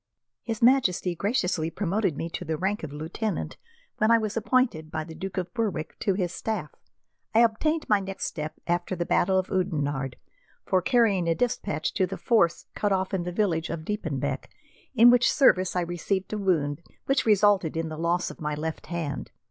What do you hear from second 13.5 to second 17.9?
of Diepenbeck, in which service I received a wound which resulted in